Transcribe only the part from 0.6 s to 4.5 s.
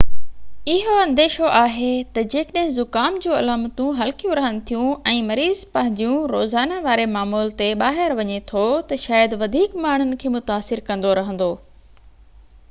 اهو انديشو آهي تہ جيڪڏهن زڪام جون علامتون هلڪيون